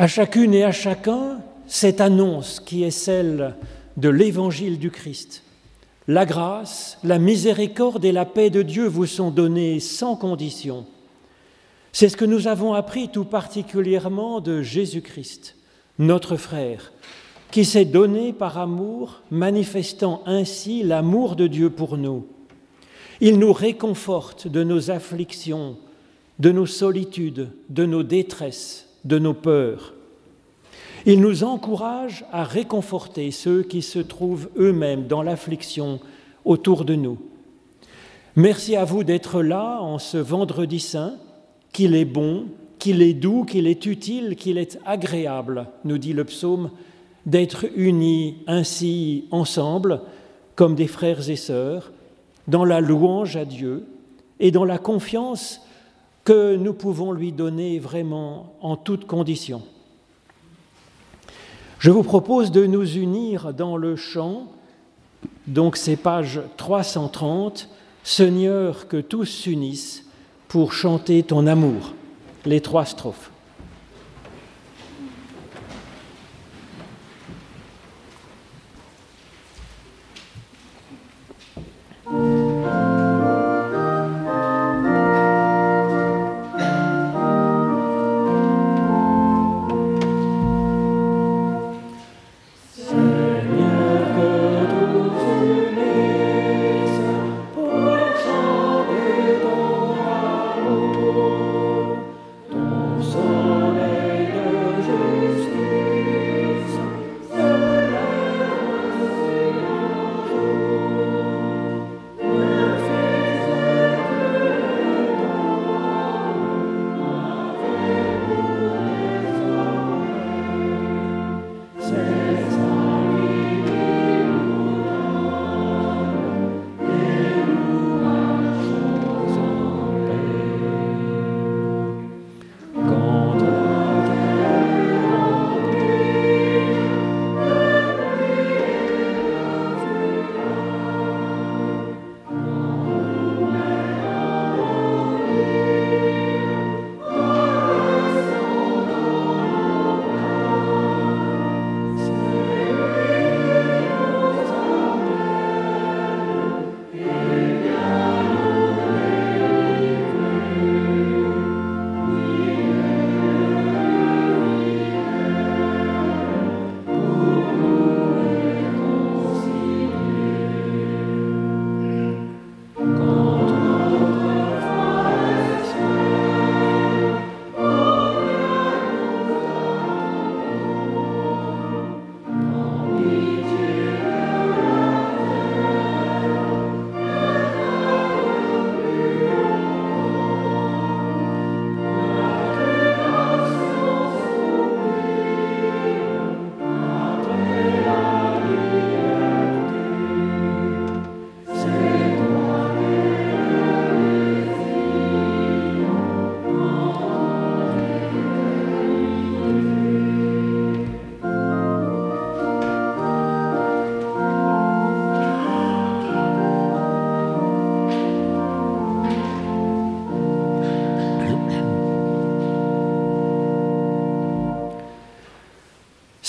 [0.00, 3.56] À chacune et à chacun, cette annonce qui est celle
[3.96, 5.42] de l'évangile du Christ.
[6.06, 10.86] La grâce, la miséricorde et la paix de Dieu vous sont données sans condition.
[11.90, 15.56] C'est ce que nous avons appris tout particulièrement de Jésus-Christ,
[15.98, 16.92] notre frère,
[17.50, 22.28] qui s'est donné par amour, manifestant ainsi l'amour de Dieu pour nous.
[23.20, 25.76] Il nous réconforte de nos afflictions,
[26.38, 29.94] de nos solitudes, de nos détresses, de nos peurs.
[31.06, 36.00] Il nous encourage à réconforter ceux qui se trouvent eux-mêmes dans l'affliction
[36.44, 37.18] autour de nous.
[38.36, 41.14] Merci à vous d'être là en ce vendredi saint,
[41.72, 42.46] qu'il est bon,
[42.78, 46.70] qu'il est doux, qu'il est utile, qu'il est agréable, nous dit le psaume,
[47.26, 50.00] d'être unis ainsi ensemble,
[50.54, 51.92] comme des frères et sœurs,
[52.48, 53.86] dans la louange à Dieu
[54.40, 55.60] et dans la confiance
[56.28, 59.62] que nous pouvons lui donner vraiment en toutes conditions.
[61.78, 64.52] Je vous propose de nous unir dans le chant,
[65.46, 67.70] donc c'est page 330,
[68.04, 70.04] Seigneur, que tous s'unissent
[70.48, 71.94] pour chanter ton amour,
[72.44, 73.30] les trois strophes.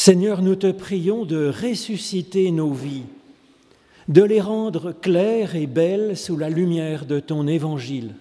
[0.01, 3.03] Seigneur, nous te prions de ressusciter nos vies,
[4.07, 8.15] de les rendre claires et belles sous la lumière de ton évangile.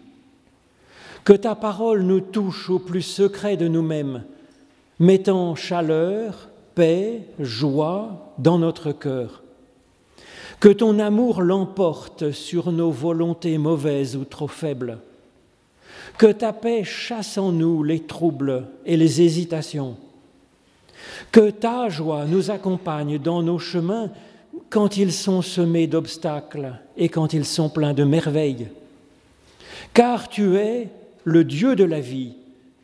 [1.22, 4.24] Que ta parole nous touche au plus secret de nous-mêmes,
[4.98, 9.44] mettant chaleur, paix, joie dans notre cœur.
[10.58, 14.98] Que ton amour l'emporte sur nos volontés mauvaises ou trop faibles.
[16.18, 19.96] Que ta paix chasse en nous les troubles et les hésitations
[21.30, 24.10] que ta joie nous accompagne dans nos chemins
[24.70, 28.68] quand ils sont semés d'obstacles et quand ils sont pleins de merveilles.
[29.94, 30.88] Car tu es
[31.24, 32.34] le Dieu de la vie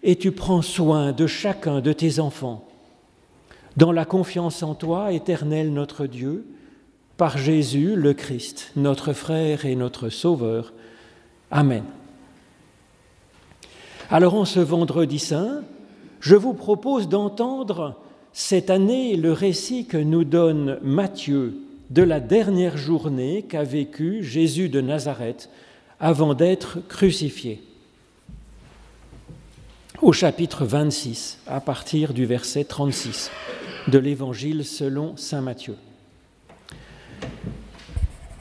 [0.02, 2.64] et tu prends soin de chacun de tes enfants.
[3.76, 6.46] Dans la confiance en toi, éternel notre Dieu,
[7.16, 10.72] par Jésus le Christ, notre frère et notre Sauveur.
[11.50, 11.84] Amen.
[14.10, 15.62] Alors en ce vendredi saint,
[16.20, 17.96] je vous propose d'entendre
[18.36, 21.54] cette année le récit que nous donne Matthieu
[21.90, 25.48] de la dernière journée qu'a vécue Jésus de Nazareth
[26.00, 27.62] avant d'être crucifié.
[30.02, 33.30] au chapitre 26, à partir du verset 36
[33.86, 35.76] de l'Évangile selon Saint Matthieu.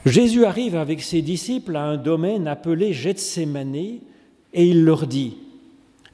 [0.04, 4.00] Jésus arrive avec ses disciples à un domaine appelé Gethsemane et
[4.54, 5.36] il leur dit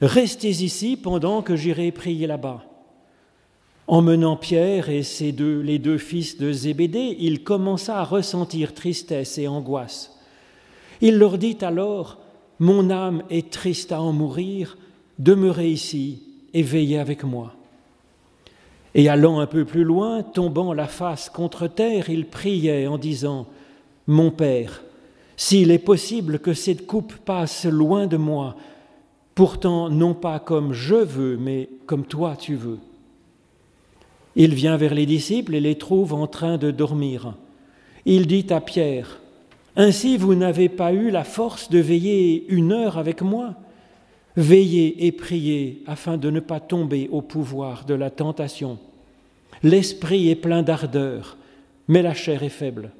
[0.01, 2.70] Restez ici pendant que j'irai prier là-bas.
[3.91, 9.37] Emmenant Pierre et ses deux, les deux fils de Zébédée, il commença à ressentir tristesse
[9.37, 10.17] et angoisse.
[11.01, 12.17] Il leur dit alors
[12.59, 14.77] Mon âme est triste à en mourir,
[15.19, 16.23] demeurez ici
[16.53, 17.51] et veillez avec moi.
[18.95, 23.45] Et allant un peu plus loin, tombant la face contre terre, il priait en disant
[24.07, 24.83] Mon Père,
[25.35, 28.55] s'il est possible que cette coupe passe loin de moi,
[29.35, 32.79] pourtant non pas comme je veux, mais comme toi tu veux.
[34.35, 37.35] Il vient vers les disciples et les trouve en train de dormir.
[38.05, 39.19] Il dit à Pierre,
[39.75, 43.55] Ainsi vous n'avez pas eu la force de veiller une heure avec moi
[44.37, 48.79] Veillez et priez afin de ne pas tomber au pouvoir de la tentation.
[49.61, 51.37] L'esprit est plein d'ardeur,
[51.87, 52.91] mais la chair est faible.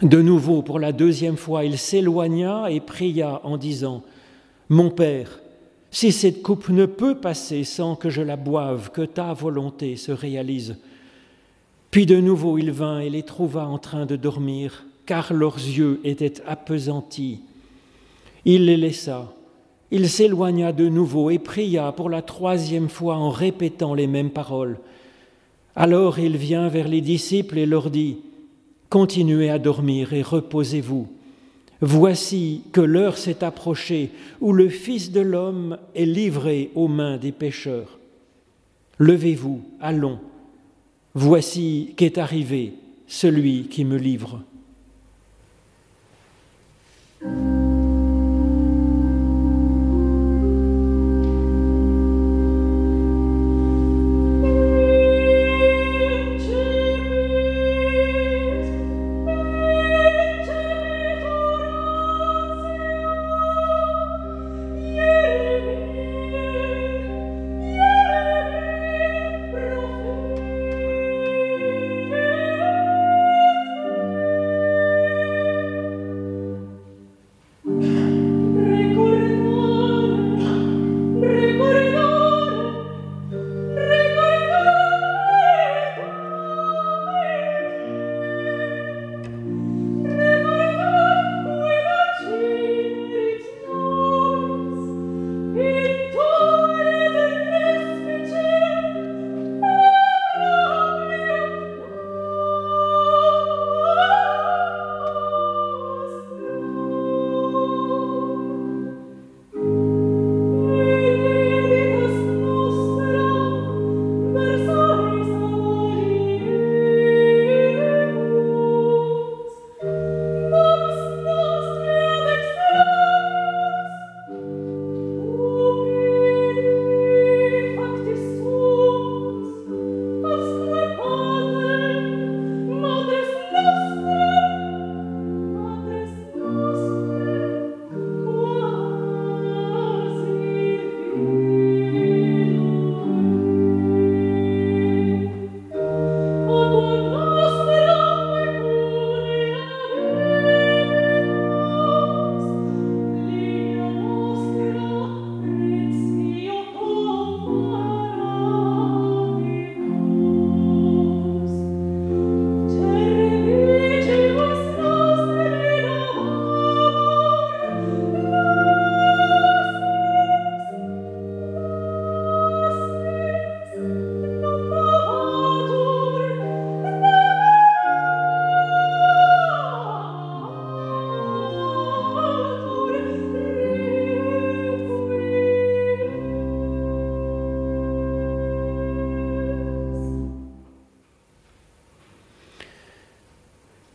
[0.00, 4.02] De nouveau, pour la deuxième fois, il s'éloigna et pria en disant,
[4.68, 5.38] Mon Père,
[5.90, 10.12] si cette coupe ne peut passer sans que je la boive, que ta volonté se
[10.12, 10.76] réalise.
[11.90, 16.00] Puis de nouveau il vint et les trouva en train de dormir, car leurs yeux
[16.04, 17.40] étaient appesantis.
[18.44, 19.32] Il les laissa
[19.90, 24.78] il s'éloigna de nouveau et pria pour la troisième fois en répétant les mêmes paroles.
[25.74, 28.18] Alors il vient vers les disciples et leur dit,
[28.90, 31.08] Continuez à dormir et reposez-vous.
[31.80, 34.10] Voici que l'heure s'est approchée
[34.40, 37.98] où le Fils de l'homme est livré aux mains des pécheurs.
[38.98, 40.18] Levez-vous, allons.
[41.14, 42.74] Voici qu'est arrivé
[43.06, 44.42] celui qui me livre.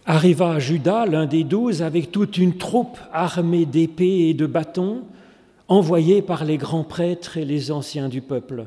[0.06, 5.02] Arriva Judas, l'un des douze, avec toute une troupe armée d'épées et de bâtons,
[5.68, 8.66] envoyée par les grands prêtres et les anciens du peuple.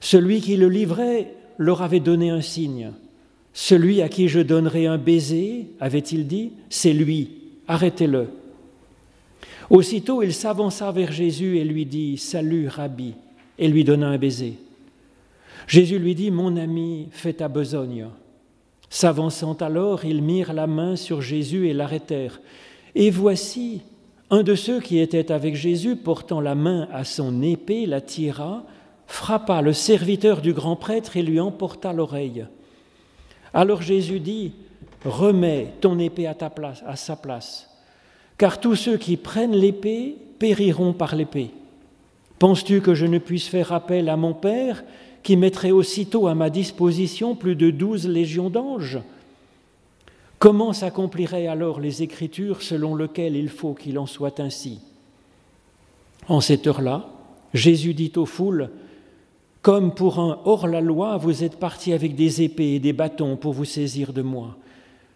[0.00, 2.92] Celui qui le livrait leur avait donné un signe.
[3.54, 7.30] Celui à qui je donnerai un baiser, avait-il dit, c'est lui,
[7.68, 8.28] arrêtez-le.
[9.70, 13.14] Aussitôt il s'avança vers Jésus et lui dit, Salut, Rabbi,
[13.58, 14.58] et lui donna un baiser.
[15.66, 18.06] Jésus lui dit, Mon ami, fais ta besogne.
[18.92, 22.42] S'avançant alors, ils mirent la main sur Jésus et l'arrêtèrent.
[22.94, 23.80] Et voici,
[24.28, 28.64] Un de ceux qui étaient avec Jésus, portant la main à son épée, la tira,
[29.06, 32.44] frappa le serviteur du grand prêtre et lui emporta l'oreille.
[33.54, 34.52] Alors Jésus dit,
[35.06, 36.36] remets ton épée à,
[36.96, 37.70] sa place,
[38.36, 41.50] car tous ceux qui prennent l'épée périront par l'épée.
[42.38, 44.84] Penses-tu que je ne puisse faire appel à mon Père,
[45.22, 49.00] qui mettrait aussitôt à ma disposition plus de douze légions d'anges
[50.42, 54.80] Comment s'accompliraient alors les Écritures selon lesquelles il faut qu'il en soit ainsi?
[56.26, 57.08] En cette heure-là,
[57.54, 58.70] Jésus dit aux foules,
[59.60, 63.64] Comme pour un hors-la-loi, vous êtes partis avec des épées et des bâtons pour vous
[63.64, 64.56] saisir de moi.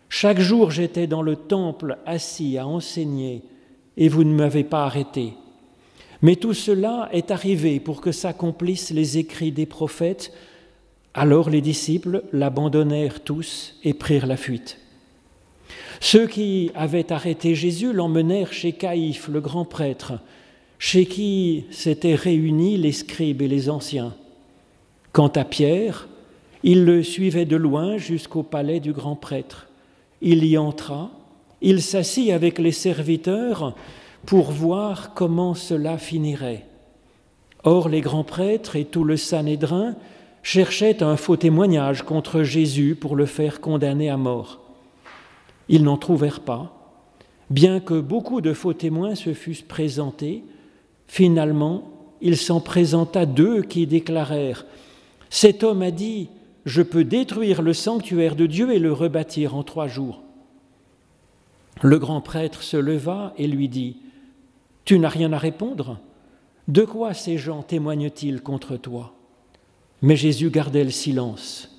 [0.08, 3.42] Chaque jour j'étais dans le temple assis à enseigner,
[3.96, 5.32] et vous ne m'avez pas arrêté.
[6.26, 10.32] Mais tout cela est arrivé pour que s'accomplissent les écrits des prophètes.
[11.14, 14.78] Alors les disciples l'abandonnèrent tous et prirent la fuite.
[16.00, 20.14] Ceux qui avaient arrêté Jésus l'emmenèrent chez Caïphe, le grand prêtre,
[20.80, 24.12] chez qui s'étaient réunis les scribes et les anciens.
[25.12, 26.08] Quant à Pierre,
[26.64, 29.68] il le suivait de loin jusqu'au palais du grand prêtre.
[30.20, 31.08] Il y entra,
[31.62, 33.76] il s'assit avec les serviteurs
[34.26, 36.66] pour voir comment cela finirait.
[37.62, 39.94] Or les grands prêtres et tout le Sanhédrin
[40.42, 44.60] cherchaient un faux témoignage contre Jésus pour le faire condamner à mort.
[45.68, 46.72] Ils n'en trouvèrent pas,
[47.50, 50.44] bien que beaucoup de faux témoins se fussent présentés.
[51.06, 51.90] Finalement,
[52.20, 54.66] il s'en présenta deux qui déclarèrent
[55.30, 56.28] Cet homme a dit
[56.64, 60.22] Je peux détruire le sanctuaire de Dieu et le rebâtir en trois jours.
[61.82, 63.96] Le grand prêtre se leva et lui dit
[64.86, 65.98] Tu n'as rien à répondre
[66.68, 69.14] De quoi ces gens témoignent-ils contre toi?
[70.00, 71.76] Mais Jésus gardait le silence.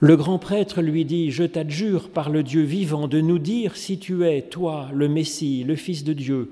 [0.00, 3.98] Le grand prêtre lui dit, Je t'adjure par le Dieu vivant de nous dire si
[3.98, 6.50] tu es, toi, le Messie, le Fils de Dieu.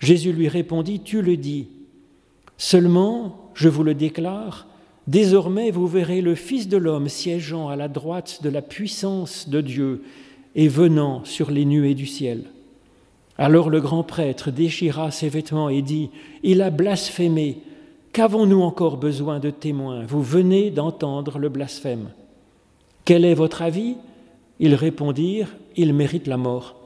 [0.00, 1.68] Jésus lui répondit, Tu le dis.
[2.58, 4.66] Seulement, je vous le déclare,
[5.06, 9.62] désormais vous verrez le Fils de l'homme siégeant à la droite de la puissance de
[9.62, 10.02] Dieu
[10.54, 12.44] et venant sur les nuées du ciel.
[13.36, 16.10] Alors le grand prêtre déchira ses vêtements et dit,
[16.42, 17.58] Il a blasphémé.
[18.12, 20.04] Qu'avons-nous encore besoin de témoins?
[20.06, 22.10] Vous venez d'entendre le blasphème.
[23.04, 23.96] Quel est votre avis?
[24.60, 26.76] Ils répondirent, Il mérite la mort.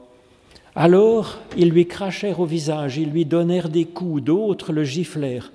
[0.75, 5.51] Alors ils lui crachèrent au visage, ils lui donnèrent des coups, d'autres le giflèrent.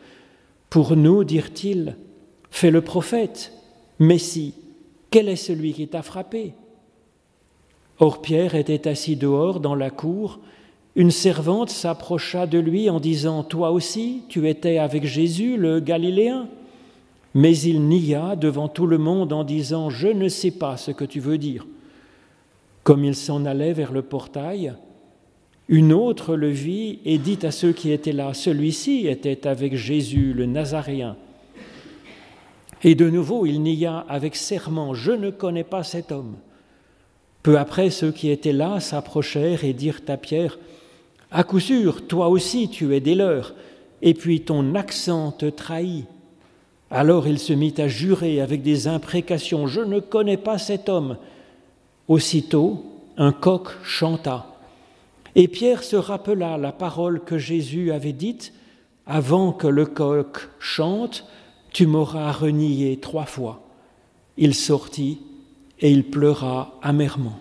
[0.71, 1.97] Pour nous, dirent-ils,
[2.51, 3.53] fais le prophète.
[4.01, 4.55] Messie,
[5.11, 6.55] quel est celui qui t'a frappé?
[8.01, 10.41] Or Pierre était assis dehors dans la cour.
[10.97, 16.49] Une servante s'approcha de lui en disant, Toi aussi, tu étais avec Jésus, le Galiléen
[17.35, 21.05] mais il nia devant tout le monde en disant Je ne sais pas ce que
[21.05, 21.67] tu veux dire.
[22.85, 24.75] Comme il s'en allait vers le portail,
[25.69, 30.33] une autre le vit et dit à ceux qui étaient là Celui-ci était avec Jésus
[30.33, 31.17] le Nazaréen.
[32.85, 36.37] Et de nouveau il nia avec serment Je ne connais pas cet homme.
[37.43, 40.59] Peu après, ceux qui étaient là s'approchèrent et dirent à Pierre
[41.37, 43.55] À coup sûr, toi aussi tu es des leurs,
[44.03, 46.07] et puis ton accent te trahit.
[46.93, 51.17] Alors il se mit à jurer avec des imprécations, Je ne connais pas cet homme.
[52.07, 52.85] Aussitôt,
[53.17, 54.47] un coq chanta.
[55.35, 58.53] Et Pierre se rappela la parole que Jésus avait dite,
[59.05, 61.26] Avant que le coq chante,
[61.73, 63.61] tu m'auras renié trois fois.
[64.37, 65.19] Il sortit
[65.81, 67.41] et il pleura amèrement.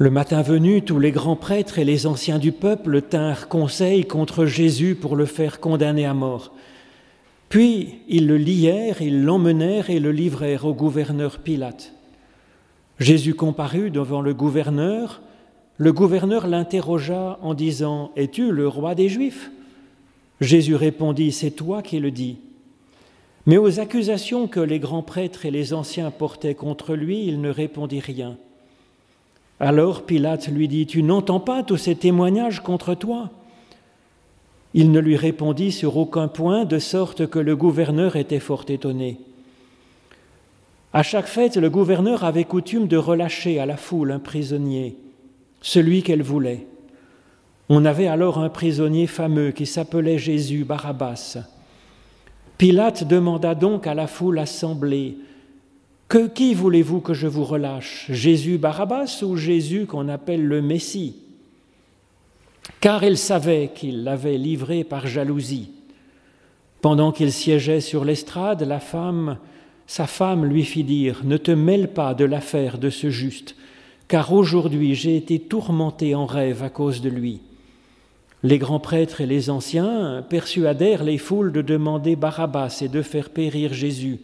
[0.00, 4.46] Le matin venu, tous les grands prêtres et les anciens du peuple tinrent conseil contre
[4.46, 6.54] Jésus pour le faire condamner à mort.
[7.50, 11.92] Puis ils le lièrent, ils l'emmenèrent et le livrèrent au gouverneur Pilate.
[12.98, 15.20] Jésus comparut devant le gouverneur.
[15.76, 19.50] Le gouverneur l'interrogea en disant Es-tu le roi des Juifs?
[20.40, 22.38] Jésus répondit C'est toi qui le dis.
[23.44, 27.50] Mais aux accusations que les grands prêtres et les anciens portaient contre lui, il ne
[27.50, 28.38] répondit rien.
[29.60, 33.28] Alors Pilate lui dit, Tu n'entends pas tous ces témoignages contre toi?
[34.72, 39.18] Il ne lui répondit sur aucun point, de sorte que le gouverneur était fort étonné.
[40.92, 44.96] À chaque fête, le gouverneur avait coutume de relâcher à la foule un prisonnier,
[45.60, 46.66] celui qu'elle voulait.
[47.68, 51.38] On avait alors un prisonnier fameux qui s'appelait Jésus Barabbas.
[52.58, 55.16] Pilate demanda donc à la foule assemblée
[56.10, 58.06] que qui voulez-vous que je vous relâche?
[58.10, 61.14] Jésus Barabbas ou Jésus qu'on appelle le Messie?
[62.80, 65.70] Car il savait qu'il l'avait livré par jalousie.
[66.80, 69.38] Pendant qu'il siégeait sur l'estrade, la femme,
[69.86, 73.54] sa femme lui fit dire Ne te mêle pas de l'affaire de ce juste,
[74.08, 77.40] car aujourd'hui j'ai été tourmenté en rêve à cause de lui.
[78.42, 83.30] Les grands prêtres et les anciens persuadèrent les foules de demander Barabbas et de faire
[83.30, 84.18] périr Jésus.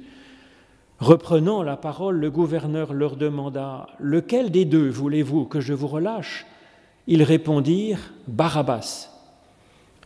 [0.98, 6.46] Reprenant la parole, le gouverneur leur demanda Lequel des deux voulez-vous que je vous relâche?
[7.06, 9.10] Ils répondirent Barabbas.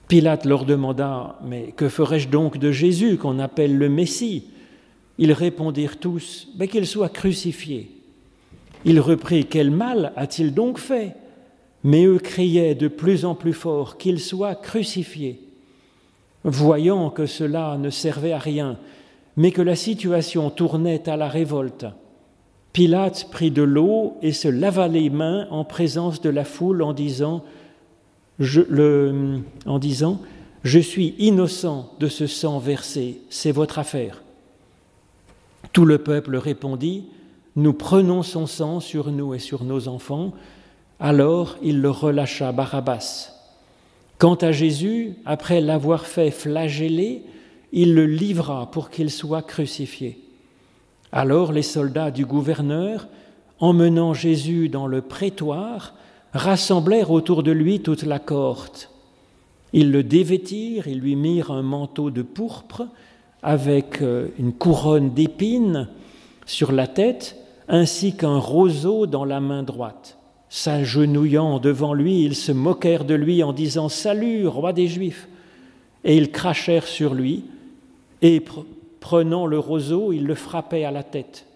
[0.08, 4.48] Pilate leur demanda Mais que ferais-je donc de Jésus qu'on appelle le Messie?
[5.18, 7.92] Ils répondirent tous Mais qu'il soit crucifié.
[8.84, 11.14] Il reprit Quel mal a-t-il donc fait?
[11.84, 15.40] Mais eux criaient de plus en plus fort Qu'il soit crucifié.
[16.42, 18.78] Voyant que cela ne servait à rien,
[19.40, 21.86] mais que la situation tournait à la révolte.
[22.74, 26.92] Pilate prit de l'eau et se lava les mains en présence de la foule en
[26.92, 27.42] disant,
[28.38, 30.20] je, en disant
[30.62, 34.22] Je suis innocent de ce sang versé, c'est votre affaire.
[35.72, 37.06] Tout le peuple répondit
[37.56, 40.34] Nous prenons son sang sur nous et sur nos enfants.
[40.98, 43.30] Alors il le relâcha Barabbas.
[44.18, 47.22] Quant à Jésus, après l'avoir fait flageller,
[47.72, 50.18] il le livra pour qu'il soit crucifié.
[51.12, 53.08] Alors les soldats du gouverneur,
[53.58, 55.94] emmenant Jésus dans le prétoire,
[56.32, 58.90] rassemblèrent autour de lui toute la cohorte.
[59.72, 62.86] Ils le dévêtirent, ils lui mirent un manteau de pourpre
[63.42, 65.88] avec euh, une couronne d'épines
[66.46, 67.36] sur la tête,
[67.68, 70.18] ainsi qu'un roseau dans la main droite.
[70.48, 75.28] S'agenouillant devant lui, ils se moquèrent de lui en disant Salut, roi des Juifs
[76.02, 77.44] Et ils crachèrent sur lui
[78.22, 78.42] et
[79.00, 81.46] prenant le roseau, il le frappait à la tête.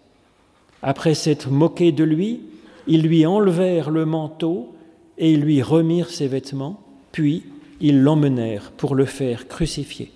[0.83, 2.40] Après s'être moqué de lui,
[2.87, 4.74] ils lui enlevèrent le manteau
[5.18, 6.81] et ils lui remirent ses vêtements,
[7.12, 7.44] puis
[7.81, 10.11] ils l'emmenèrent pour le faire crucifier.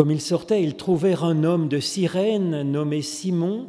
[0.00, 3.66] Comme ils sortaient, ils trouvèrent un homme de Cyrène nommé Simon,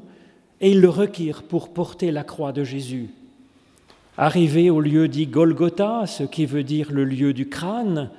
[0.62, 3.10] et ils le requirent pour porter la croix de Jésus.
[4.16, 8.12] Arrivés au lieu dit Golgotha, ce qui veut dire le lieu du crâne,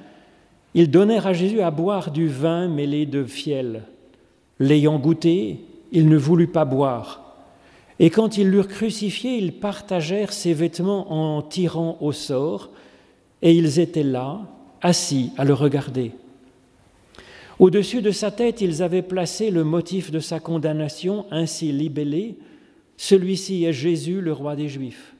[0.74, 3.84] ils donnèrent à Jésus à boire du vin mêlé de fiel.
[4.58, 7.34] L'ayant goûté, il ne voulut pas boire.
[7.98, 12.72] Et quand ils l'eurent crucifié, ils partagèrent ses vêtements en tirant au sort,
[13.40, 14.40] et ils étaient là,
[14.82, 16.12] assis à le regarder.
[17.62, 22.34] Au-dessus de sa tête, ils avaient placé le motif de sa condamnation, ainsi libellé
[22.96, 25.14] Celui-ci est Jésus, le roi des Juifs.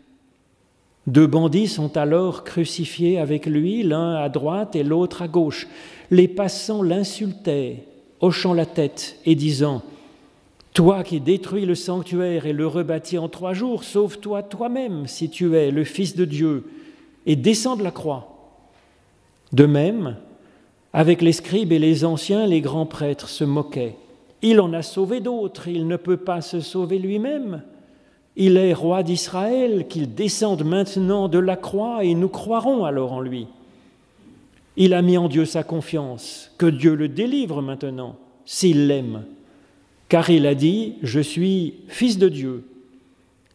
[1.07, 5.69] Deux bandits sont alors crucifiés avec lui, l'un à droite et l'autre à gauche.
[6.11, 7.85] Les passants l'insultaient,
[8.21, 9.81] hochant la tête et disant
[10.75, 15.55] Toi qui détruis le sanctuaire et le rebâtis en trois jours, sauve-toi toi-même si tu
[15.55, 16.65] es le Fils de Dieu
[17.25, 18.57] et descends de la croix.
[19.53, 20.17] De même,
[20.93, 23.97] avec les scribes et les anciens, les grands prêtres se moquaient.
[24.43, 27.63] Il en a sauvé d'autres, il ne peut pas se sauver lui-même.
[28.37, 33.21] Il est roi d'Israël, qu'il descende maintenant de la croix et nous croirons alors en
[33.21, 33.47] lui.
[34.77, 39.25] Il a mis en Dieu sa confiance, que Dieu le délivre maintenant, s'il l'aime,
[40.09, 42.65] car il a dit, je suis fils de Dieu.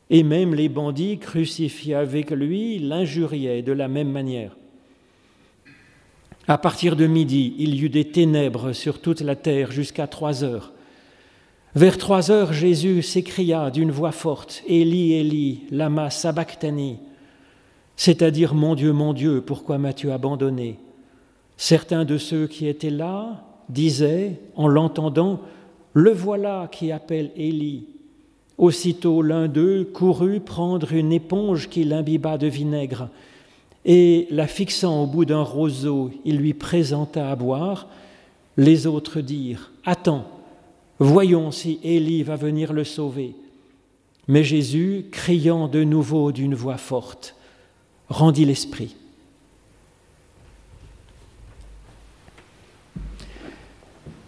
[0.10, 4.56] Et même les bandits crucifiés avec lui l'injuriaient de la même manière.
[6.50, 10.46] À partir de midi, il y eut des ténèbres sur toute la terre jusqu'à trois
[10.46, 10.72] heures.
[11.76, 17.00] Vers trois heures, Jésus s'écria d'une voix forte, Élie, Élie, lama sabachthani,
[17.98, 20.80] c'est-à-dire Mon Dieu, mon Dieu, pourquoi m'as-tu abandonné?
[21.58, 25.42] Certains de ceux qui étaient là disaient, en l'entendant,
[25.92, 27.88] Le voilà qui appelle Élie.
[28.58, 33.10] Aussitôt l'un d'eux courut prendre une éponge qu'il imbiba de vinaigre,
[33.88, 37.88] et la fixant au bout d'un roseau, il lui présenta à boire.
[38.58, 40.28] Les autres dirent, Attends,
[41.00, 43.36] Voyons si Élie va venir le sauver.
[44.28, 47.36] Mais Jésus, criant de nouveau d'une voix forte,
[48.10, 48.96] rendit l'esprit.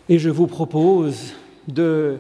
[0.08, 1.34] Et je vous propose
[1.68, 2.18] de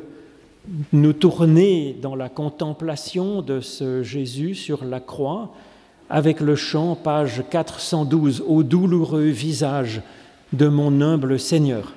[0.91, 5.53] nous tourner dans la contemplation de ce Jésus sur la croix
[6.09, 10.01] avec le chant, page 412, Au douloureux visage
[10.53, 11.93] de mon humble Seigneur.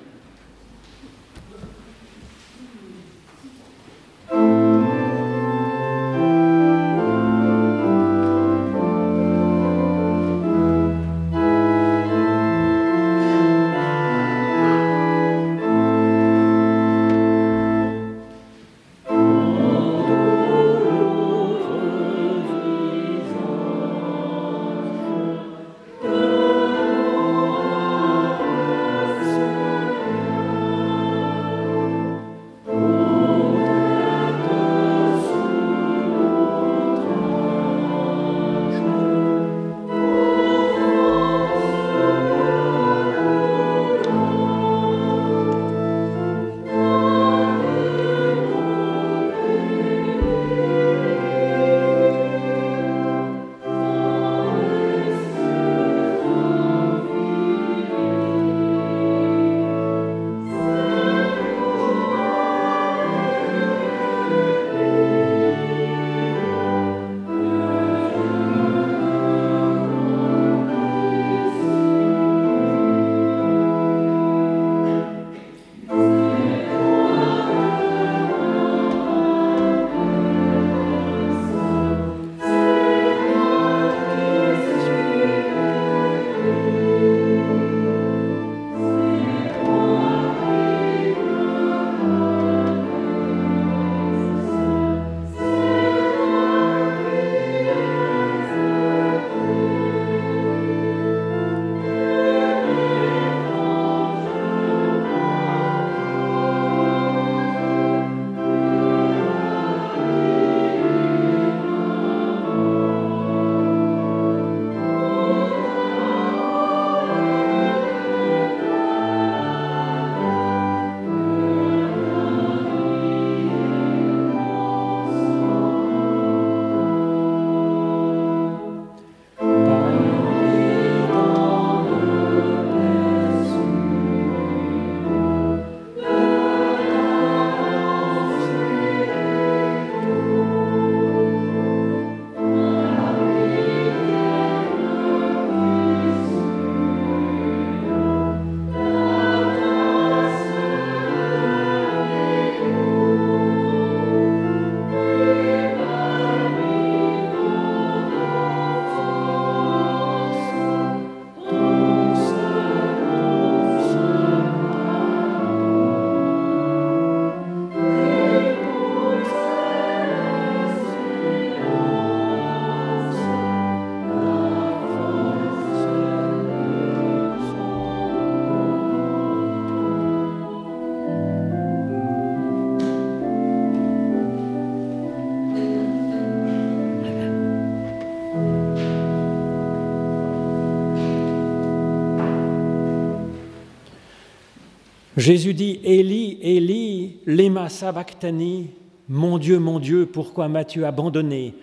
[195.15, 198.69] Jésus dit Élie, Élie, lema sabachthani,
[199.07, 201.53] mon Dieu, mon Dieu, pourquoi m'as-tu abandonné?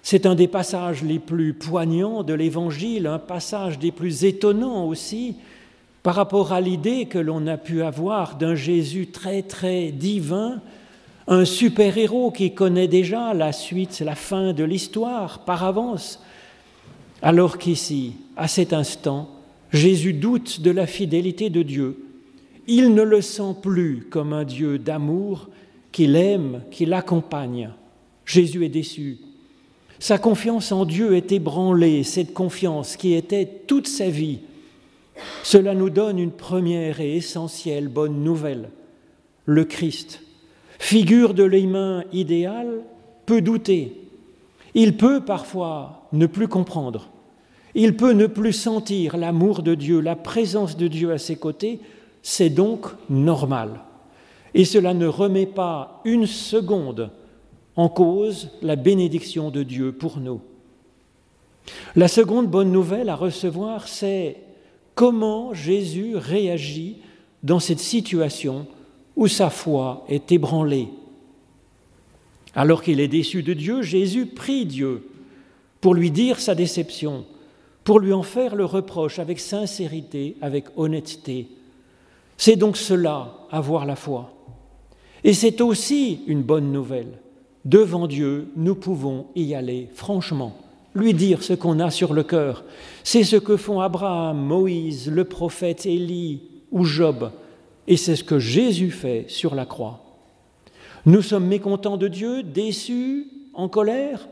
[0.00, 5.36] C'est un des passages les plus poignants de l'Évangile, un passage des plus étonnants aussi
[6.02, 10.62] par rapport à l'idée que l'on a pu avoir d'un Jésus très très divin,
[11.28, 16.22] un super-héros qui connaît déjà la suite, la fin de l'histoire par avance,
[17.20, 19.28] alors qu'ici, à cet instant,
[19.72, 22.01] Jésus doute de la fidélité de Dieu.
[22.66, 25.48] Il ne le sent plus comme un Dieu d'amour
[25.90, 27.70] qu'il aime, qui l'accompagne.
[28.24, 29.18] Jésus est déçu.
[29.98, 34.40] Sa confiance en Dieu est ébranlée, cette confiance qui était toute sa vie.
[35.42, 38.70] Cela nous donne une première et essentielle bonne nouvelle.
[39.44, 40.22] Le Christ,
[40.78, 42.80] figure de l'humain idéal,
[43.26, 44.00] peut douter.
[44.74, 47.08] Il peut parfois ne plus comprendre.
[47.74, 51.80] Il peut ne plus sentir l'amour de Dieu, la présence de Dieu à ses côtés.
[52.22, 53.80] C'est donc normal.
[54.54, 57.10] Et cela ne remet pas une seconde
[57.76, 60.40] en cause la bénédiction de Dieu pour nous.
[61.96, 64.36] La seconde bonne nouvelle à recevoir, c'est
[64.94, 66.96] comment Jésus réagit
[67.42, 68.66] dans cette situation
[69.16, 70.88] où sa foi est ébranlée.
[72.54, 75.08] Alors qu'il est déçu de Dieu, Jésus prie Dieu
[75.80, 77.24] pour lui dire sa déception,
[77.84, 81.48] pour lui en faire le reproche avec sincérité, avec honnêteté.
[82.44, 84.32] C'est donc cela, avoir la foi.
[85.22, 87.20] Et c'est aussi une bonne nouvelle.
[87.64, 90.56] Devant Dieu, nous pouvons y aller franchement,
[90.92, 92.64] lui dire ce qu'on a sur le cœur.
[93.04, 96.40] C'est ce que font Abraham, Moïse, le prophète Élie
[96.72, 97.30] ou Job.
[97.86, 100.02] Et c'est ce que Jésus fait sur la croix.
[101.06, 104.26] Nous sommes mécontents de Dieu, déçus, en colère.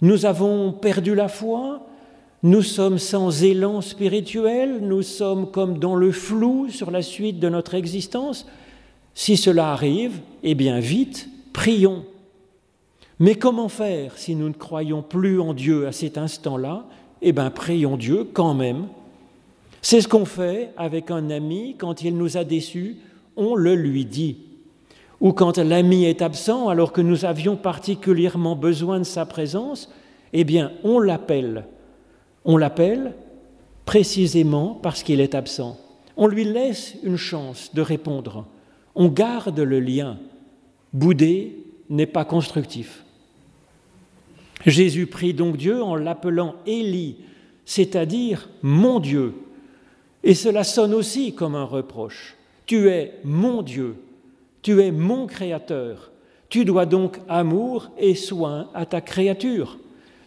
[0.00, 1.86] Nous avons perdu la foi.
[2.44, 4.80] Nous sommes sans élan spirituel.
[4.82, 8.46] Nous sommes comme dans le flou sur la suite de notre existence.
[9.14, 12.04] Si cela arrive, eh bien vite, prions.
[13.20, 16.84] Mais comment faire si nous ne croyons plus en Dieu à cet instant-là?
[17.20, 18.88] Eh bien prions Dieu quand même.
[19.80, 22.96] C'est ce qu'on fait avec un ami quand il nous a déçus,
[23.36, 24.38] on le lui dit.
[25.20, 29.92] Ou quand l'ami est absent alors que nous avions particulièrement besoin de sa présence,
[30.32, 31.66] eh bien on l'appelle.
[32.44, 33.14] On l'appelle
[33.84, 35.78] précisément parce qu'il est absent.
[36.16, 38.46] On lui laisse une chance de répondre.
[38.94, 40.18] On garde le lien.
[40.92, 41.56] Bouder
[41.88, 43.04] n'est pas constructif.
[44.66, 47.16] Jésus prie donc Dieu en l'appelant Élie,
[47.64, 49.34] c'est-à-dire mon Dieu.
[50.22, 52.36] Et cela sonne aussi comme un reproche.
[52.66, 53.96] Tu es mon Dieu,
[54.62, 56.12] tu es mon Créateur,
[56.48, 59.78] tu dois donc amour et soin à ta créature.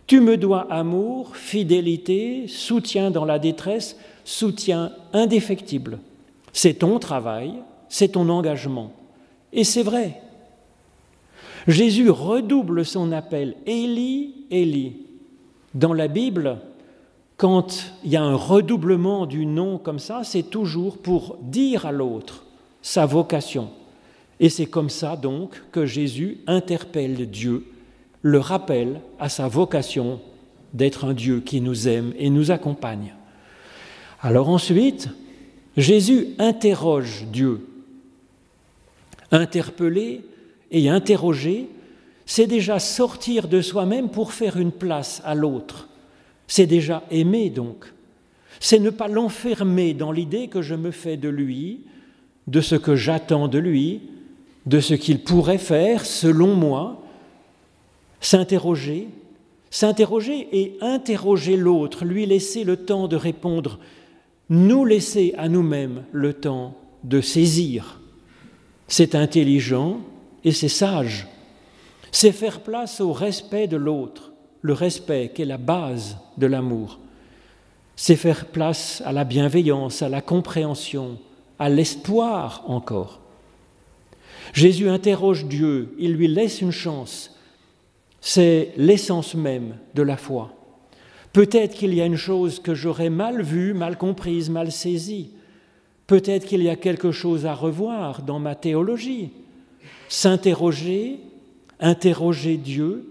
[0.08, 6.00] Tu me dois amour, fidélité, soutien dans la détresse, soutien indéfectible.
[6.54, 7.54] C'est ton travail,
[7.90, 8.94] c'est ton engagement.
[9.52, 10.22] Et c'est vrai.
[11.68, 14.98] Jésus redouble son appel, Élie, Élie.
[15.74, 16.60] Dans la Bible,
[17.38, 21.92] quand il y a un redoublement du nom comme ça, c'est toujours pour dire à
[21.92, 22.46] l'autre
[22.82, 23.70] sa vocation.
[24.40, 27.66] Et c'est comme ça donc que Jésus interpelle Dieu,
[28.26, 30.20] le rappelle à sa vocation
[30.74, 33.14] d'être un Dieu qui nous aime et nous accompagne.
[34.20, 35.10] Alors ensuite,
[35.78, 37.68] Jésus interroge Dieu
[39.32, 40.22] Interpeller
[40.72, 41.70] et interroger,
[42.26, 45.88] c'est déjà sortir de soi-même pour faire une place à l'autre.
[46.48, 47.94] C'est déjà aimer donc.
[48.60, 51.82] C'est ne pas l'enfermer dans l'idée que je me fais de lui,
[52.48, 54.02] de ce que j'attends de lui,
[54.66, 57.05] de ce qu'il pourrait faire selon moi.
[58.26, 59.08] S'interroger,
[59.70, 63.80] s'interroger et interroger l'autre, lui laisser le temps de répondre,
[64.50, 68.00] nous laisser à nous-mêmes le temps de saisir
[68.88, 70.00] c'est intelligent
[70.44, 71.28] et c'est sage.
[72.12, 77.00] C'est faire place au respect de l'autre, le respect qui est la base de l'amour.
[77.96, 81.18] C'est faire place à la bienveillance, à la compréhension,
[81.60, 83.20] à l'espoir encore.
[84.54, 87.35] Jésus interroge Dieu, il lui laisse une chance.
[88.28, 90.52] C'est l'essence même de la foi.
[91.32, 95.30] Peut-être qu'il y a une chose que j'aurais mal vue, mal comprise, mal saisie.
[96.08, 99.30] Peut-être qu'il y a quelque chose à revoir dans ma théologie.
[100.10, 101.20] S'interroger,
[101.80, 103.08] interroger Dieu,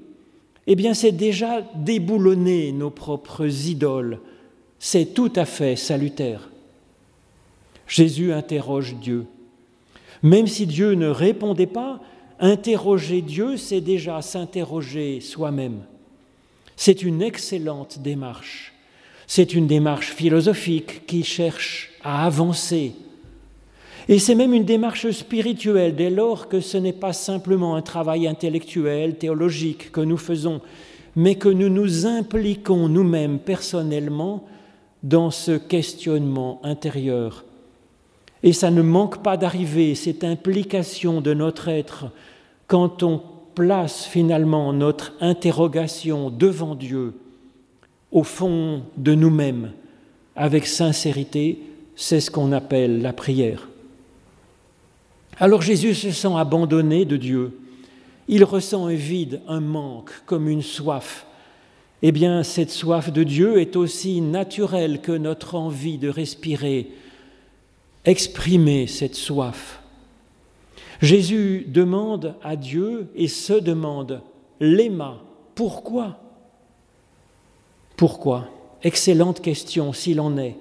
[0.66, 4.18] eh bien c'est déjà déboulonner nos propres idoles.
[4.80, 6.50] C'est tout à fait salutaire.
[7.86, 9.26] Jésus interroge Dieu.
[10.24, 12.00] Même si Dieu ne répondait pas,
[12.40, 15.82] interroger Dieu, c'est déjà s'interroger soi-même.
[16.76, 18.72] C'est une excellente démarche.
[19.26, 22.92] C'est une démarche philosophique qui cherche à avancer.
[24.08, 28.26] Et c'est même une démarche spirituelle dès lors que ce n'est pas simplement un travail
[28.26, 30.60] intellectuel, théologique que nous faisons,
[31.16, 34.44] mais que nous nous impliquons nous-mêmes personnellement
[35.02, 37.44] dans ce questionnement intérieur.
[38.44, 42.10] Et ça ne manque pas d'arriver, cette implication de notre être,
[42.66, 43.22] quand on
[43.54, 47.14] place finalement notre interrogation devant Dieu,
[48.12, 49.72] au fond de nous-mêmes,
[50.36, 51.58] avec sincérité,
[51.96, 53.66] c'est ce qu'on appelle la prière.
[55.40, 57.58] Alors Jésus se sent abandonné de Dieu.
[58.28, 61.24] Il ressent un vide, un manque, comme une soif.
[62.02, 66.90] Eh bien, cette soif de Dieu est aussi naturelle que notre envie de respirer.
[68.04, 69.80] Exprimer cette soif.
[71.00, 74.20] Jésus demande à Dieu et se demande,
[74.60, 75.22] Léma,
[75.54, 76.18] pourquoi?
[77.96, 78.48] Pourquoi?
[78.82, 80.56] Excellente question s'il en est.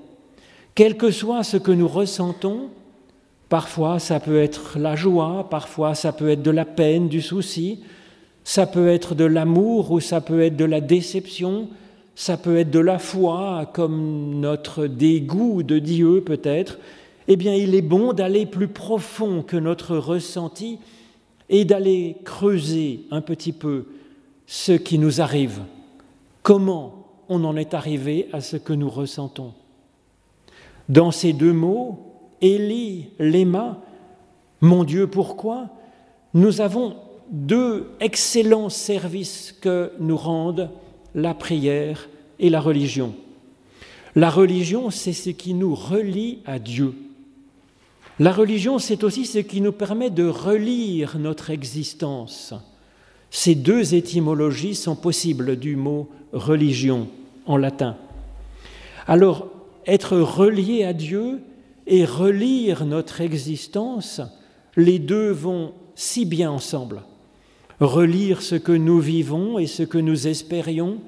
[0.76, 2.70] Quel que soit ce que nous ressentons,
[3.54, 7.82] Parfois, ça peut être la joie, parfois, ça peut être de la peine, du souci,
[8.44, 11.68] ça peut être de l'amour ou ça peut être de la déception,
[12.16, 16.80] ça peut être de la foi, comme notre dégoût de Dieu peut-être.
[17.28, 20.80] Eh bien, il est bon d'aller plus profond que notre ressenti
[21.50, 23.86] et d'aller creuser un petit peu
[24.48, 25.62] ce qui nous arrive,
[26.42, 29.54] comment on en est arrivé à ce que nous ressentons?
[30.90, 33.82] Dans ces deux mots, Élie, Léma,
[34.60, 35.70] mon Dieu, pourquoi?
[36.34, 36.96] Nous avons
[37.32, 40.70] deux excellents services que nous rendent
[41.16, 42.10] la prière
[42.40, 43.16] et la religion.
[44.16, 46.94] La religion, c'est ce qui nous relie à Dieu.
[48.20, 52.54] La religion, c'est aussi ce qui nous permet de relire notre existence.
[53.32, 57.08] Ces deux étymologies sont possibles du mot religion
[57.46, 57.98] en latin.
[59.08, 59.48] Alors,
[59.88, 61.42] être relié à Dieu,
[61.88, 64.22] et relire notre existence,
[64.76, 67.02] les deux vont si bien ensemble.
[67.80, 71.00] Relire ce que nous vivons et ce que nous espérions,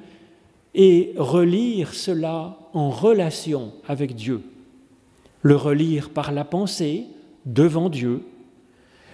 [0.73, 4.41] et relire cela en relation avec Dieu.
[5.45, 7.03] Le relire par la pensée,
[7.45, 8.23] devant Dieu,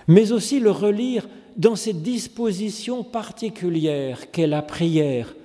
[0.08, 5.36] mais aussi le relire dans cette disposition particulière qu'est la prière,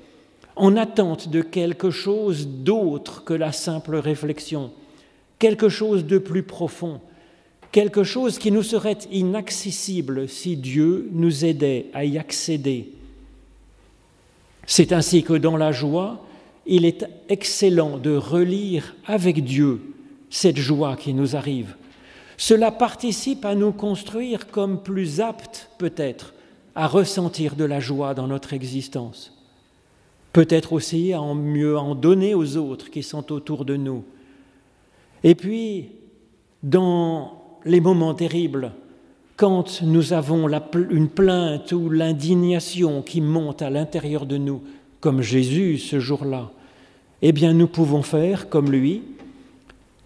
[0.55, 4.71] en attente de quelque chose d'autre que la simple réflexion
[5.39, 7.01] quelque chose de plus profond,
[7.73, 12.93] quelque chose qui nous serait inaccessible si Dieu nous aidait à y accéder.
[14.67, 16.25] C'est ainsi que dans la joie,
[16.67, 19.81] il est excellent de relire avec Dieu
[20.37, 21.77] cette joie qui nous arrive.
[22.37, 26.35] Cela participe à nous construire comme plus aptes peut-être
[26.75, 29.33] à ressentir de la joie dans notre existence.
[30.35, 34.05] Peut-être aussi à en mieux en donner aux autres qui sont autour de nous
[35.25, 35.89] et puis,
[36.63, 38.73] dans les moments terribles,
[39.37, 40.49] quand nous avons
[40.91, 44.63] une plainte ou l'indignation qui monte à l'intérieur de nous,
[45.01, 46.53] comme Jésus ce jour-là,
[47.23, 49.03] eh bien nous pouvons faire comme lui,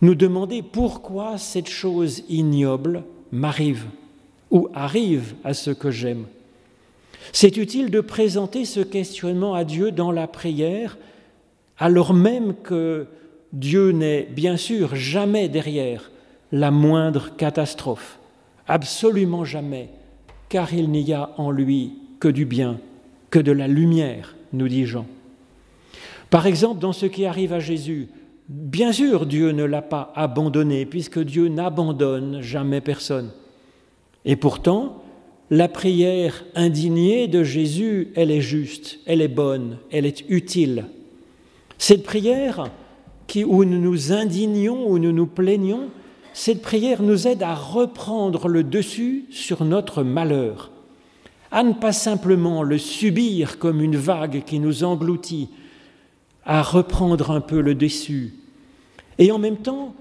[0.01, 3.85] nous demander pourquoi cette chose ignoble m'arrive
[4.51, 6.25] ou arrive à ce que j'aime.
[7.33, 10.99] C'est utile de présenter ce questionnement à Dieu dans la prière,
[11.79, 13.07] alors même que
[13.53, 16.11] Dieu n'est bien sûr jamais derrière
[16.53, 18.19] la moindre catastrophe,
[18.67, 19.91] absolument jamais,
[20.49, 22.79] car il n'y a en lui que du bien,
[23.31, 25.07] que de la lumière, nous dit Jean.
[26.31, 28.09] Par exemple, dans ce qui arrive à Jésus,
[28.51, 33.31] bien sûr Dieu ne l'a pas abandonné, puisque Dieu n'abandonne jamais personne.
[34.25, 35.03] Et pourtant,
[35.51, 40.87] la prière indignée de Jésus, elle est juste, elle est bonne, elle est utile.
[41.79, 42.71] Cette prière,
[43.47, 45.89] où nous nous indignons, où nous nous plaignons,
[46.33, 50.71] cette prière nous aide à reprendre le dessus sur notre malheur,
[51.51, 55.49] à ne pas simplement le subir comme une vague qui nous engloutit,
[56.45, 58.35] à reprendre un peu le dessus,
[59.19, 59.95] et en même temps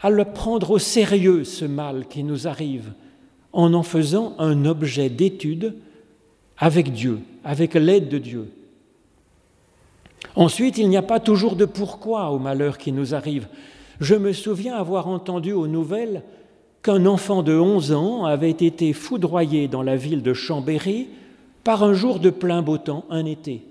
[0.00, 2.92] à le prendre au sérieux, ce mal qui nous arrive,
[3.52, 5.74] en en faisant un objet d'étude
[6.58, 8.50] avec Dieu, avec l'aide de Dieu.
[10.36, 13.46] Ensuite, il n'y a pas toujours de pourquoi au malheur qui nous arrive.
[14.00, 16.22] Je me souviens avoir entendu aux nouvelles
[16.82, 21.08] qu'un enfant de 11 ans avait été foudroyé dans la ville de Chambéry
[21.62, 23.62] par un jour de plein beau temps, un été.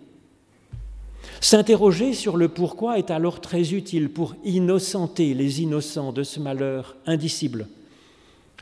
[1.42, 6.96] S'interroger sur le pourquoi est alors très utile pour innocenter les innocents de ce malheur
[7.06, 7.68] indicible.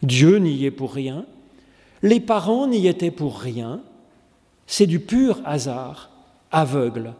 [0.04, 1.26] Dieu n'y est pour rien,
[2.02, 3.82] les parents n'y étaient pour rien,
[4.66, 6.10] c'est du pur hasard,
[6.52, 7.14] aveugle,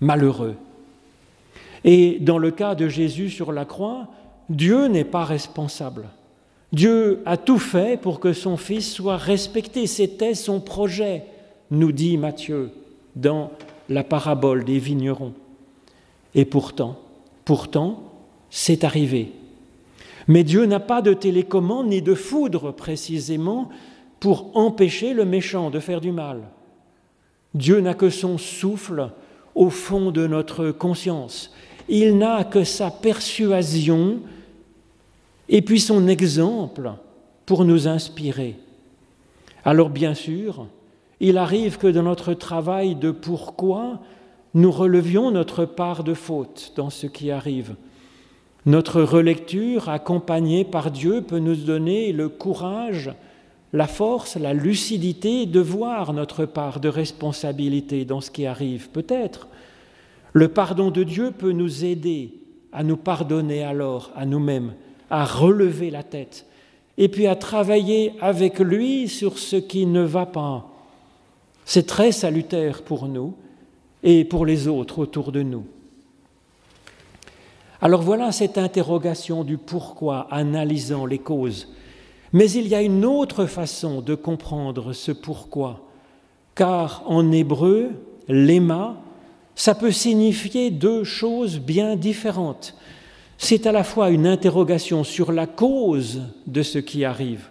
[0.00, 0.56] malheureux.
[1.84, 4.08] Et dans le cas de Jésus sur la croix,
[4.50, 6.08] Dieu n'est pas responsable.
[6.72, 9.86] Dieu a tout fait pour que son Fils soit respecté.
[9.86, 11.24] C'était son projet,
[11.70, 12.70] nous dit Matthieu
[13.14, 13.52] dans
[13.88, 15.34] la parabole des vignerons.
[16.34, 16.98] Et pourtant,
[17.44, 18.02] pourtant,
[18.50, 19.32] c'est arrivé.
[20.26, 23.68] Mais Dieu n'a pas de télécommande ni de foudre précisément
[24.20, 26.42] pour empêcher le méchant de faire du mal.
[27.52, 29.10] Dieu n'a que son souffle
[29.54, 31.52] au fond de notre conscience.
[31.88, 34.20] Il n'a que sa persuasion
[35.48, 36.92] et puis son exemple
[37.46, 38.56] pour nous inspirer.
[39.64, 40.66] Alors bien sûr,
[41.20, 44.00] il arrive que dans notre travail de pourquoi,
[44.54, 47.74] nous relevions notre part de faute dans ce qui arrive.
[48.66, 53.12] Notre relecture, accompagnée par Dieu, peut nous donner le courage,
[53.72, 58.90] la force, la lucidité de voir notre part de responsabilité dans ce qui arrive.
[58.90, 59.48] Peut-être.
[60.32, 62.34] Le pardon de Dieu peut nous aider
[62.72, 64.72] à nous pardonner alors à nous-mêmes
[65.10, 66.46] à relever la tête
[66.98, 70.73] et puis à travailler avec lui sur ce qui ne va pas.
[71.64, 73.34] C'est très salutaire pour nous
[74.02, 75.64] et pour les autres autour de nous.
[77.80, 81.68] Alors voilà cette interrogation du pourquoi, analysant les causes.
[82.32, 85.80] Mais il y a une autre façon de comprendre ce pourquoi,
[86.54, 87.90] car en hébreu,
[88.28, 88.96] l'éma,
[89.54, 92.74] ça peut signifier deux choses bien différentes
[93.38, 97.48] c'est à la fois une interrogation sur la cause de ce qui arrive,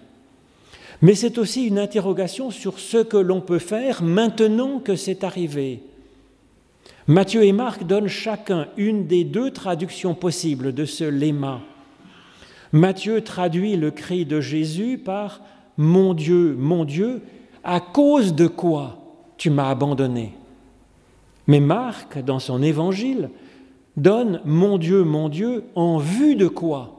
[1.03, 5.83] mais c'est aussi une interrogation sur ce que l'on peut faire maintenant que c'est arrivé.
[7.07, 11.59] Matthieu et Marc donnent chacun une des deux traductions possibles de ce léma.
[12.71, 15.41] Matthieu traduit le cri de Jésus par
[15.75, 17.21] Mon Dieu, mon Dieu,
[17.65, 18.97] à cause de quoi
[19.35, 20.31] tu m'as abandonné?
[21.47, 23.29] Mais Marc, dans son évangile,
[23.97, 26.95] donne Mon Dieu, mon Dieu, en vue de quoi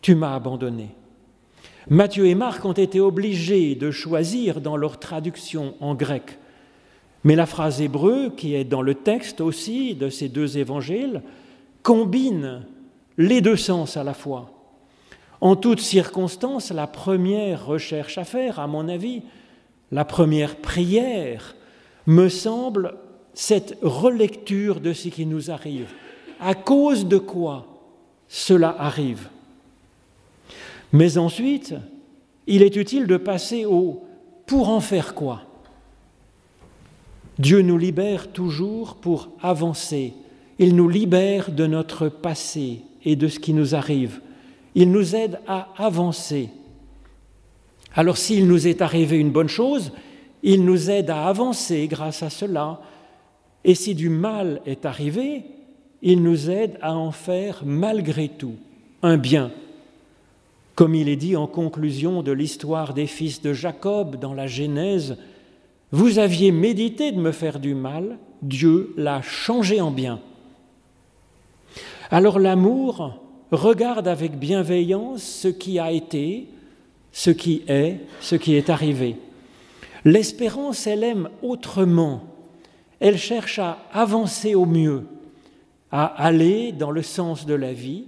[0.00, 0.94] tu m'as abandonné?
[1.88, 6.38] Matthieu et Marc ont été obligés de choisir dans leur traduction en grec.
[7.24, 11.22] Mais la phrase hébreu, qui est dans le texte aussi de ces deux évangiles,
[11.82, 12.66] combine
[13.18, 14.50] les deux sens à la fois.
[15.40, 19.22] En toutes circonstances, la première recherche à faire, à mon avis,
[19.90, 21.56] la première prière,
[22.06, 22.94] me semble
[23.32, 25.88] cette relecture de ce qui nous arrive.
[26.40, 27.66] À cause de quoi
[28.28, 29.28] cela arrive?
[30.92, 31.74] Mais ensuite,
[32.46, 34.04] il est utile de passer au
[34.46, 35.42] pour en faire quoi?
[37.38, 40.12] Dieu nous libère toujours pour avancer.
[40.58, 44.20] Il nous libère de notre passé et de ce qui nous arrive.
[44.74, 46.50] Il nous aide à avancer.
[47.94, 49.92] Alors s'il nous est arrivé une bonne chose,
[50.42, 52.80] il nous aide à avancer grâce à cela,
[53.64, 55.44] et si du mal est arrivé,
[56.02, 58.54] il nous aide à en faire malgré tout
[59.02, 59.50] un bien.
[60.74, 65.16] Comme il est dit en conclusion de l'histoire des fils de Jacob dans la Genèse,
[65.92, 70.20] vous aviez médité de me faire du mal, Dieu l'a changé en bien.
[72.10, 76.46] Alors l'amour regarde avec bienveillance ce qui a été,
[77.12, 79.16] ce qui est, ce qui est arrivé.
[80.04, 82.22] L'espérance, elle aime autrement
[83.00, 85.06] elle cherche à avancer au mieux,
[85.90, 88.04] à aller dans le sens de la vie,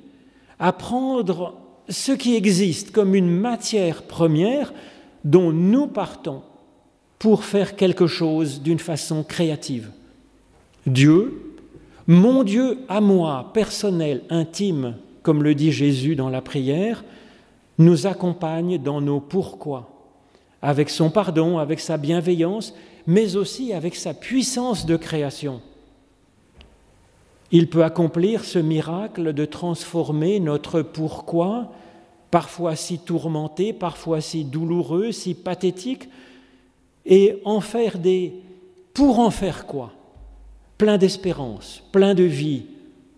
[0.58, 1.54] à prendre
[1.88, 4.72] ce qui existe comme une matière première
[5.24, 6.42] dont nous partons
[7.18, 9.90] pour faire quelque chose d'une façon créative.
[10.86, 11.54] Dieu,
[12.06, 17.04] mon Dieu à moi, personnel, intime, comme le dit Jésus dans la prière,
[17.78, 19.88] nous accompagne dans nos pourquoi,
[20.60, 22.74] avec son pardon, avec sa bienveillance
[23.06, 25.60] mais aussi avec sa puissance de création.
[27.52, 31.70] Il peut accomplir ce miracle de transformer notre pourquoi,
[32.30, 36.08] parfois si tourmenté, parfois si douloureux, si pathétique,
[37.04, 38.32] et en faire des
[38.94, 39.92] pour en faire quoi?
[40.78, 42.64] Plein d'espérance, plein de vie,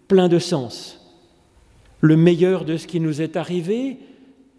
[0.08, 1.00] plein de sens.
[2.00, 3.98] Le meilleur de ce qui nous est arrivé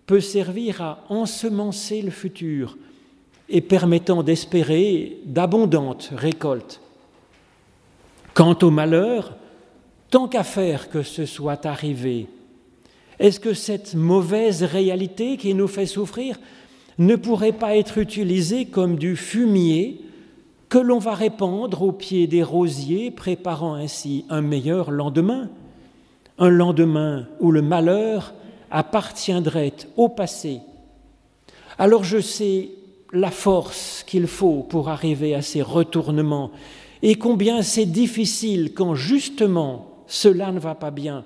[0.07, 2.77] peut servir à ensemencer le futur,
[3.49, 6.79] et permettant d'espérer d'abondantes récoltes.
[8.33, 9.35] Quant au malheur,
[10.15, 12.27] tant qu'à faire que ce soit arrivé,
[13.19, 16.39] est-ce que cette mauvaise réalité qui nous fait souffrir
[16.97, 19.99] ne pourrait pas être utilisée comme du fumier
[20.69, 25.49] que l'on va répandre au pied des rosiers, préparant ainsi un meilleur lendemain,
[26.37, 28.33] un lendemain où le malheur
[28.71, 30.61] appartiendrait au passé.
[31.77, 32.69] Alors je sais
[33.11, 36.51] la force qu'il faut pour arriver à ces retournements
[37.01, 41.25] et combien c'est difficile quand justement cela ne va pas bien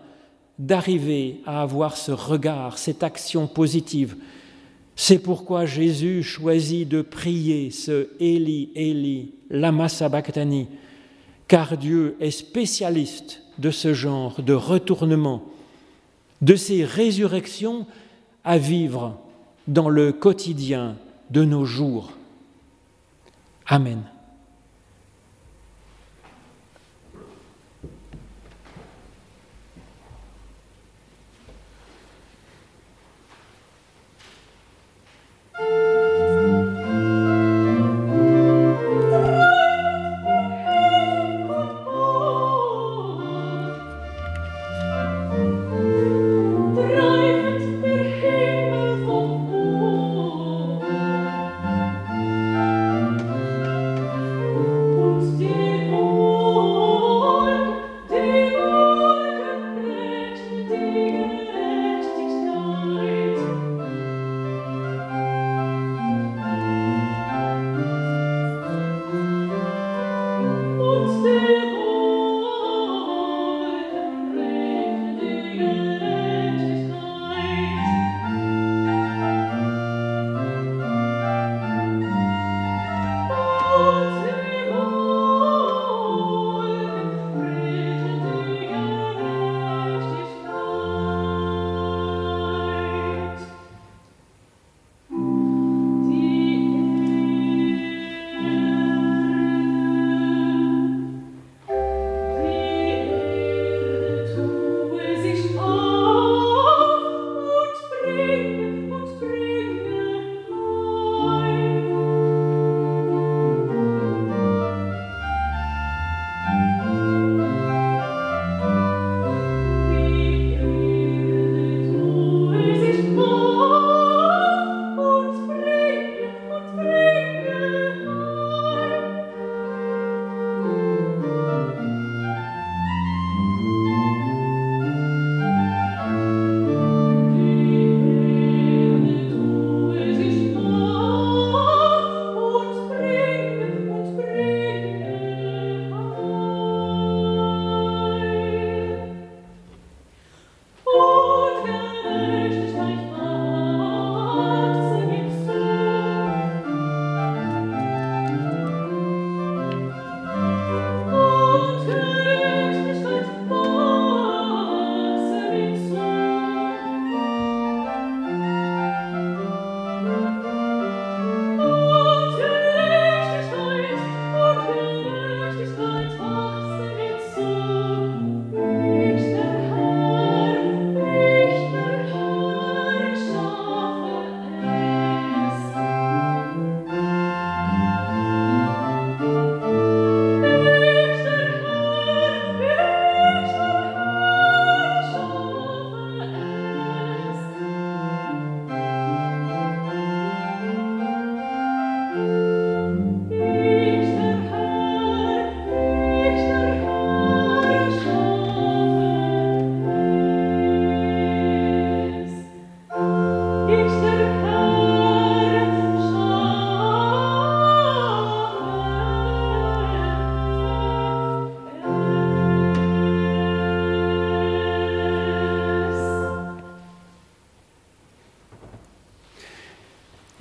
[0.57, 4.17] d'arriver à avoir ce regard, cette action positive.
[4.95, 10.67] C'est pourquoi Jésus choisit de prier ce Eli, Eli, lama sabachthani,
[11.47, 15.43] car Dieu est spécialiste de ce genre de retournement,
[16.41, 17.87] de ces résurrections
[18.43, 19.17] à vivre
[19.67, 20.97] dans le quotidien
[21.29, 22.11] de nos jours.
[23.67, 24.01] Amen.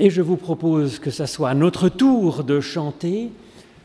[0.01, 3.31] Et je vous propose que ce soit à notre tour de chanter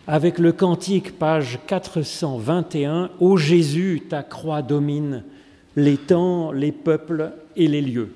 [0.05, 5.23] avec le cantique page 421 Ô Jésus, ta croix domine
[5.75, 8.11] les temps, les peuples et les lieux.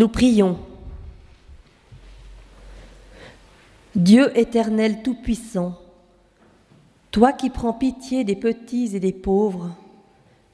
[0.00, 0.56] Nous prions.
[3.94, 5.78] Dieu éternel Tout-Puissant,
[7.10, 9.76] toi qui prends pitié des petits et des pauvres,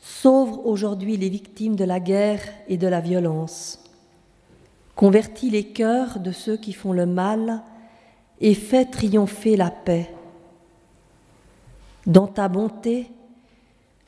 [0.01, 3.79] sauve aujourd'hui les victimes de la guerre et de la violence.
[4.97, 7.63] Convertis les cœurs de ceux qui font le mal
[8.41, 10.11] et fais triompher la paix.
[12.05, 13.13] Dans ta bonté,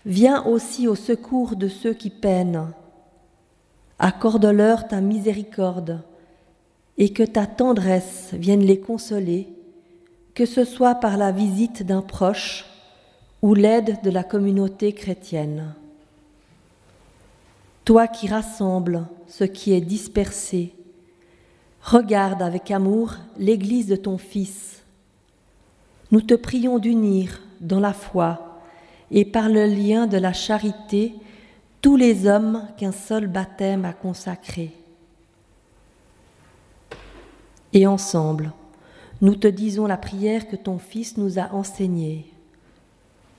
[0.05, 2.72] viens aussi au secours de ceux qui peinent.
[3.99, 6.03] Accorde-leur ta miséricorde
[6.99, 9.49] et que ta tendresse vienne les consoler,
[10.35, 12.65] que ce soit par la visite d'un proche
[13.43, 15.75] ou l'aide de la communauté chrétienne.
[17.85, 20.75] Toi qui rassembles ce qui est dispersé,
[21.83, 24.83] regarde avec amour l'Église de ton Fils.
[26.11, 28.61] Nous te prions d'unir dans la foi
[29.11, 31.15] et par le lien de la charité
[31.81, 34.72] tous les hommes qu'un seul baptême a consacrés
[37.72, 38.53] et ensemble,
[39.20, 42.26] nous te disons la prière que ton Fils nous a enseignée.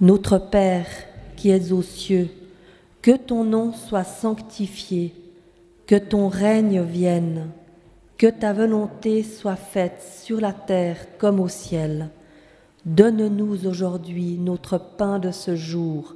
[0.02, 0.88] Notre Père
[1.36, 2.30] qui es aux cieux,
[3.02, 5.14] que ton nom soit sanctifié,
[5.88, 7.48] que ton règne vienne,
[8.18, 12.10] que ta volonté soit faite sur la terre comme au ciel.
[12.86, 16.16] Donne-nous aujourd'hui notre pain de ce jour.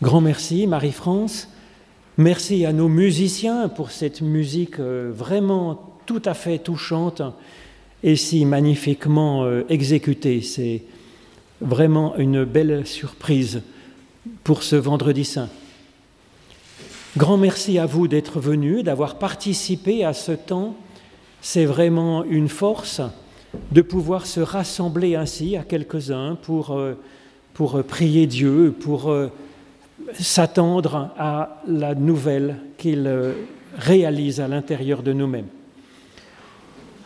[0.00, 1.48] Grand merci, Marie-France.
[2.18, 7.20] Merci à nos musiciens pour cette musique euh, vraiment tout à fait touchante
[8.04, 10.40] et si magnifiquement euh, exécutée.
[10.40, 10.84] C'est
[11.60, 13.62] vraiment une belle surprise
[14.44, 15.48] pour ce vendredi saint.
[17.16, 20.76] Grand merci à vous d'être venus, d'avoir participé à ce temps.
[21.40, 23.00] C'est vraiment une force
[23.72, 26.94] de pouvoir se rassembler ainsi à quelques-uns pour, euh,
[27.52, 29.12] pour prier Dieu, pour
[30.14, 33.32] s'attendre à la nouvelle qu'il euh,
[33.76, 35.48] réalise à l'intérieur de nous-mêmes.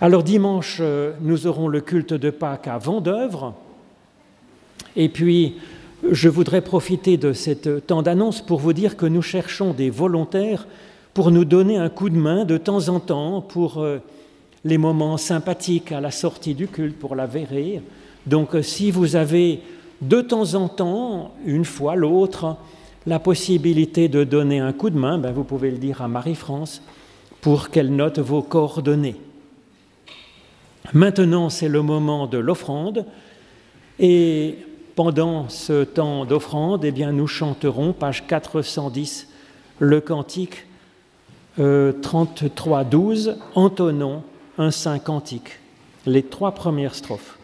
[0.01, 3.55] Alors dimanche, euh, nous aurons le culte de Pâques à Vendœuvre.
[4.97, 5.57] Et puis,
[6.11, 10.67] je voudrais profiter de cette temps d'annonce pour vous dire que nous cherchons des volontaires
[11.15, 13.99] pour nous donner un coup de main de temps en temps pour euh,
[14.65, 17.83] les moments sympathiques à la sortie du culte, pour la verrer.
[18.27, 19.61] Donc si vous avez
[20.01, 22.57] de temps en temps, une fois l'autre,
[23.07, 26.83] la possibilité de donner un coup de main, ben vous pouvez le dire à Marie-France
[27.41, 29.17] pour qu'elle note vos coordonnées.
[30.93, 33.07] Maintenant, c'est le moment de l'offrande
[33.99, 34.57] et
[34.95, 39.29] pendant ce temps d'offrande, eh nous chanterons, page 410,
[39.79, 40.67] le cantique
[41.59, 44.23] euh, 33-12, entonnons
[44.59, 45.59] un saint cantique,
[46.07, 47.39] les trois premières strophes.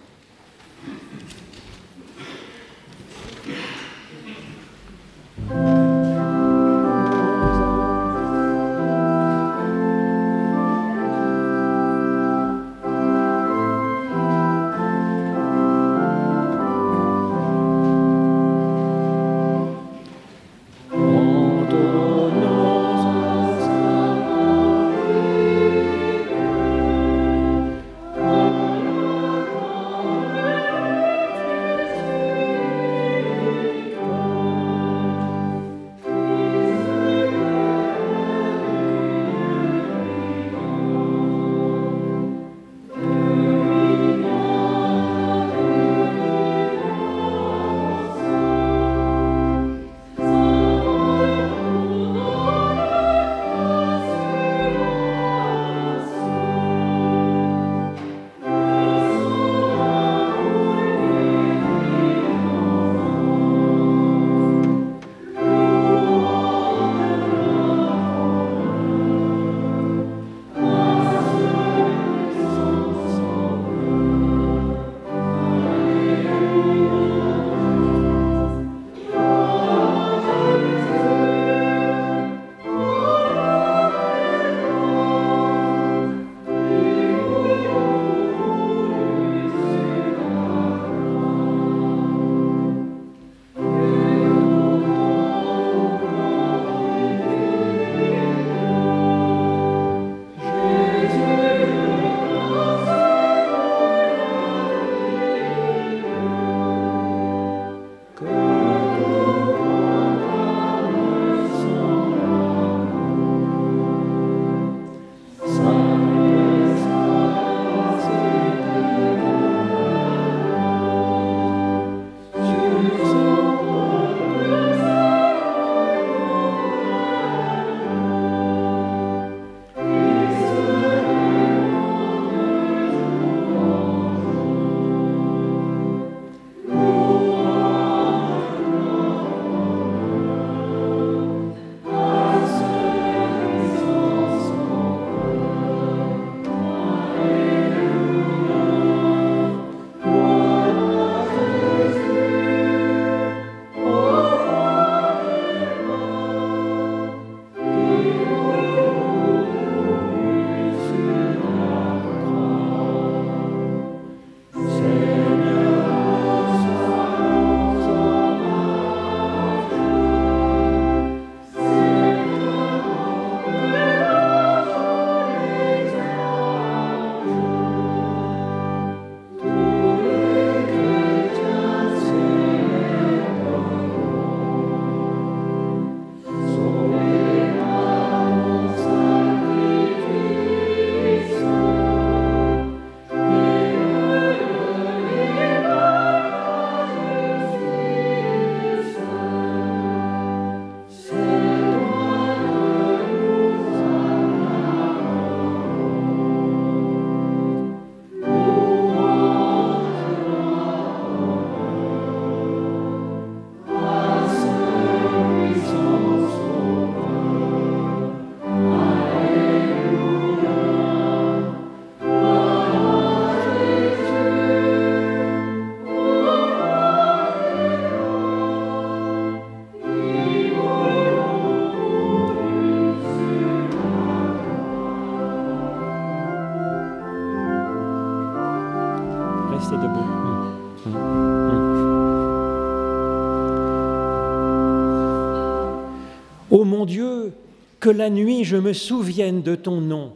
[247.88, 250.12] Que la nuit je me souvienne de ton nom,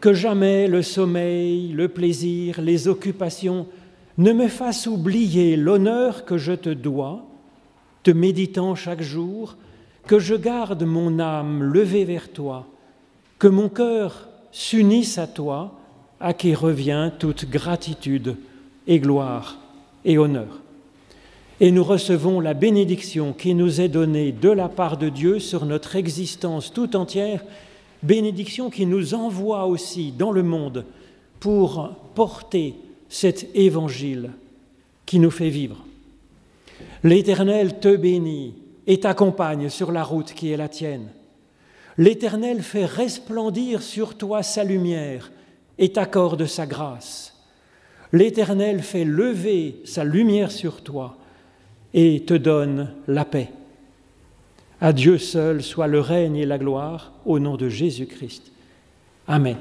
[0.00, 3.68] que jamais le sommeil, le plaisir, les occupations
[4.16, 7.24] ne me fassent oublier l'honneur que je te dois,
[8.02, 9.56] te méditant chaque jour,
[10.08, 12.66] que je garde mon âme levée vers toi,
[13.38, 15.78] que mon cœur s'unisse à toi,
[16.18, 18.34] à qui revient toute gratitude
[18.88, 19.58] et gloire
[20.04, 20.62] et honneur.
[21.60, 25.66] Et nous recevons la bénédiction qui nous est donnée de la part de Dieu sur
[25.66, 27.44] notre existence tout entière,
[28.04, 30.84] bénédiction qui nous envoie aussi dans le monde
[31.40, 32.76] pour porter
[33.08, 34.30] cet évangile
[35.04, 35.84] qui nous fait vivre.
[37.02, 38.54] L'Éternel te bénit
[38.86, 41.08] et t'accompagne sur la route qui est la tienne.
[41.96, 45.32] L'Éternel fait resplendir sur toi sa lumière
[45.76, 47.34] et t'accorde sa grâce.
[48.12, 51.17] L'Éternel fait lever sa lumière sur toi
[51.94, 53.50] et te donne la paix.
[54.80, 58.52] À Dieu seul soit le règne et la gloire au nom de Jésus-Christ.
[59.26, 59.56] Amen.